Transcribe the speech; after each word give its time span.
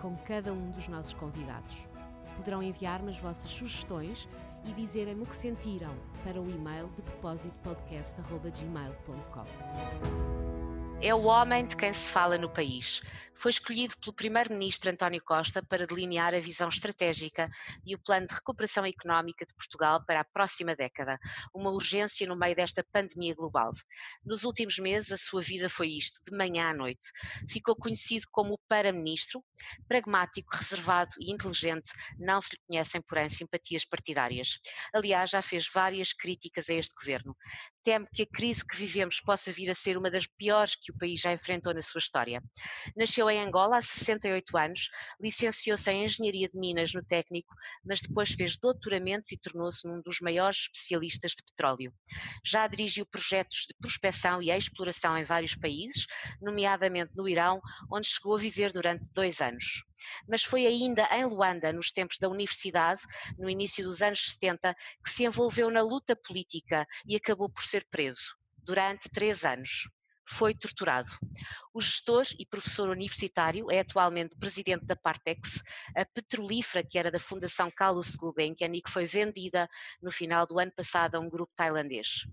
com 0.00 0.16
cada 0.18 0.52
um 0.52 0.70
dos 0.70 0.86
nossos 0.88 1.12
convidados. 1.12 1.86
Poderão 2.36 2.62
enviar-me 2.62 3.10
as 3.10 3.18
vossas 3.18 3.50
sugestões 3.50 4.28
e 4.64 4.72
dizerem-me 4.72 5.22
o 5.22 5.26
que 5.26 5.36
sentiram 5.36 5.94
para 6.24 6.40
o 6.40 6.50
e-mail 6.50 6.88
de 6.96 7.02
propósito 7.02 7.54
podcast.gmail.com. 7.62 10.49
É 11.02 11.14
o 11.14 11.24
homem 11.24 11.66
de 11.66 11.76
quem 11.76 11.94
se 11.94 12.10
fala 12.10 12.36
no 12.36 12.52
país. 12.52 13.00
Foi 13.34 13.50
escolhido 13.50 13.94
pelo 13.98 14.14
primeiro-ministro 14.14 14.90
António 14.90 15.24
Costa 15.24 15.62
para 15.62 15.86
delinear 15.86 16.34
a 16.34 16.40
visão 16.40 16.68
estratégica 16.68 17.50
e 17.86 17.94
o 17.94 17.98
plano 17.98 18.26
de 18.26 18.34
recuperação 18.34 18.84
económica 18.84 19.46
de 19.46 19.54
Portugal 19.54 20.04
para 20.04 20.20
a 20.20 20.24
próxima 20.26 20.76
década, 20.76 21.18
uma 21.54 21.70
urgência 21.70 22.28
no 22.28 22.36
meio 22.36 22.54
desta 22.54 22.84
pandemia 22.92 23.34
global. 23.34 23.70
Nos 24.26 24.44
últimos 24.44 24.78
meses, 24.78 25.10
a 25.10 25.16
sua 25.16 25.40
vida 25.40 25.70
foi 25.70 25.88
isto, 25.88 26.20
de 26.22 26.36
manhã 26.36 26.68
à 26.68 26.74
noite. 26.74 27.06
Ficou 27.48 27.74
conhecido 27.74 28.26
como 28.30 28.52
o 28.52 28.60
para-ministro, 28.68 29.42
pragmático, 29.88 30.54
reservado 30.54 31.12
e 31.18 31.32
inteligente, 31.32 31.90
não 32.18 32.42
se 32.42 32.54
lhe 32.54 32.60
conhecem, 32.68 33.00
porém, 33.00 33.30
simpatias 33.30 33.86
partidárias. 33.86 34.58
Aliás, 34.92 35.30
já 35.30 35.40
fez 35.40 35.66
várias 35.72 36.12
críticas 36.12 36.68
a 36.68 36.74
este 36.74 36.94
governo. 36.94 37.34
Teme 37.82 38.06
que 38.12 38.22
a 38.22 38.26
crise 38.26 38.64
que 38.64 38.76
vivemos 38.76 39.20
possa 39.20 39.50
vir 39.50 39.70
a 39.70 39.74
ser 39.74 39.96
uma 39.96 40.10
das 40.10 40.26
piores 40.26 40.74
que 40.74 40.92
o 40.92 40.96
país 40.96 41.20
já 41.20 41.32
enfrentou 41.32 41.72
na 41.72 41.80
sua 41.80 41.98
história. 41.98 42.42
Nasceu 42.96 43.30
em 43.30 43.40
Angola 43.40 43.78
há 43.78 43.82
68 43.82 44.56
anos, 44.56 44.90
licenciou-se 45.20 45.90
em 45.90 46.04
Engenharia 46.04 46.48
de 46.48 46.58
Minas 46.58 46.92
no 46.92 47.02
técnico, 47.02 47.54
mas 47.84 48.00
depois 48.02 48.32
fez 48.32 48.56
doutoramentos 48.56 49.32
e 49.32 49.38
tornou-se 49.38 49.88
um 49.88 50.02
dos 50.02 50.20
maiores 50.20 50.58
especialistas 50.62 51.32
de 51.32 51.42
petróleo. 51.42 51.92
Já 52.44 52.66
dirigiu 52.66 53.06
projetos 53.06 53.66
de 53.68 53.74
prospecção 53.80 54.42
e 54.42 54.50
exploração 54.50 55.16
em 55.16 55.24
vários 55.24 55.54
países, 55.54 56.06
nomeadamente 56.40 57.12
no 57.16 57.28
Irão, 57.28 57.60
onde 57.90 58.06
chegou 58.06 58.36
a 58.36 58.38
viver 58.38 58.72
durante 58.72 59.08
dois 59.12 59.40
anos. 59.40 59.84
Mas 60.28 60.42
foi 60.42 60.66
ainda 60.66 61.08
em 61.12 61.24
Luanda, 61.24 61.72
nos 61.72 61.92
tempos 61.92 62.18
da 62.18 62.28
universidade, 62.28 63.00
no 63.38 63.48
início 63.48 63.84
dos 63.84 64.02
anos 64.02 64.32
70, 64.32 64.74
que 65.02 65.10
se 65.10 65.24
envolveu 65.24 65.70
na 65.70 65.82
luta 65.82 66.14
política 66.16 66.86
e 67.06 67.16
acabou 67.16 67.48
por 67.48 67.64
ser 67.64 67.86
preso 67.90 68.36
durante 68.62 69.08
três 69.08 69.44
anos 69.44 69.88
foi 70.30 70.54
torturado. 70.54 71.08
O 71.74 71.80
gestor 71.80 72.24
e 72.38 72.46
professor 72.46 72.88
universitário 72.88 73.70
é 73.70 73.80
atualmente 73.80 74.38
presidente 74.38 74.84
da 74.84 74.94
Partex, 74.94 75.62
a 75.96 76.04
petrolífera 76.04 76.86
que 76.86 76.98
era 76.98 77.10
da 77.10 77.18
Fundação 77.18 77.70
Carlos 77.70 78.14
Gulbenkian 78.14 78.72
e 78.72 78.80
que 78.80 78.90
foi 78.90 79.06
vendida 79.06 79.68
no 80.00 80.12
final 80.12 80.46
do 80.46 80.58
ano 80.58 80.70
passado 80.70 81.16
a 81.16 81.20
um 81.20 81.28
grupo 81.28 81.52
tailandês. 81.56 82.26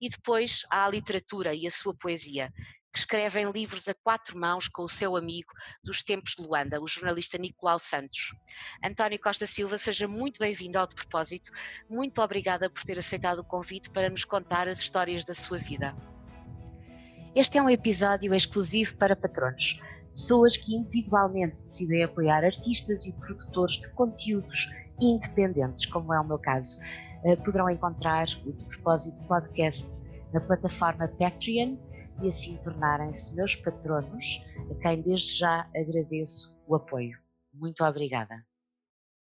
E 0.00 0.08
depois 0.08 0.62
há 0.70 0.84
a 0.84 0.90
literatura 0.90 1.54
e 1.54 1.66
a 1.66 1.70
sua 1.70 1.94
poesia, 1.94 2.52
que 2.92 2.98
escrevem 2.98 3.50
livros 3.50 3.88
a 3.88 3.94
quatro 3.94 4.38
mãos 4.38 4.68
com 4.68 4.82
o 4.82 4.88
seu 4.88 5.16
amigo 5.16 5.52
dos 5.82 6.02
tempos 6.02 6.34
de 6.34 6.42
Luanda, 6.42 6.80
o 6.80 6.86
jornalista 6.86 7.38
Nicolau 7.38 7.78
Santos. 7.78 8.32
António 8.84 9.20
Costa 9.20 9.46
Silva, 9.46 9.78
seja 9.78 10.08
muito 10.08 10.38
bem-vindo 10.38 10.78
ao 10.78 10.86
De 10.86 10.94
Propósito. 10.94 11.50
Muito 11.88 12.20
obrigada 12.20 12.70
por 12.70 12.82
ter 12.84 12.98
aceitado 12.98 13.40
o 13.40 13.44
convite 13.44 13.90
para 13.90 14.08
nos 14.08 14.24
contar 14.24 14.68
as 14.68 14.78
histórias 14.78 15.24
da 15.24 15.34
sua 15.34 15.58
vida. 15.58 15.94
Este 17.34 17.58
é 17.58 17.62
um 17.62 17.70
episódio 17.70 18.34
exclusivo 18.34 18.96
para 18.96 19.14
patronos, 19.14 19.80
pessoas 20.12 20.56
que 20.56 20.74
individualmente 20.74 21.60
decidem 21.60 22.02
apoiar 22.02 22.44
artistas 22.44 23.06
e 23.06 23.12
produtores 23.12 23.78
de 23.80 23.90
conteúdos 23.90 24.68
independentes, 25.00 25.86
como 25.86 26.12
é 26.12 26.20
o 26.20 26.24
meu 26.24 26.38
caso. 26.38 26.78
Eh, 27.24 27.36
poderão 27.36 27.68
encontrar 27.68 28.26
o 28.44 28.52
De 28.52 28.64
Propósito 28.64 29.22
Podcast 29.24 30.02
na 30.32 30.40
plataforma 30.40 31.08
Patreon 31.08 31.76
e 32.20 32.28
assim 32.28 32.56
tornarem-se 32.58 33.34
meus 33.34 33.54
patronos, 33.56 34.24
a 34.70 34.74
quem 34.82 35.02
desde 35.02 35.36
já 35.36 35.68
agradeço 35.74 36.56
o 36.66 36.74
apoio. 36.74 37.18
Muito 37.52 37.84
obrigada. 37.84 38.44